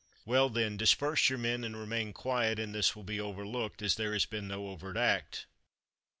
"Well, 0.25 0.49
then, 0.49 0.77
disperse 0.77 1.29
your 1.29 1.37
men, 1.37 1.63
and 1.63 1.77
remain 1.77 2.11
quiet, 2.11 2.57
and 2.57 2.73
this 2.73 2.95
will 2.95 3.03
be 3.03 3.19
overlooked, 3.21 3.83
as 3.83 3.93
there 3.97 4.13
has 4.13 4.25
been 4.25 4.47
no 4.47 4.69
overt 4.69 4.97
act." 4.97 5.45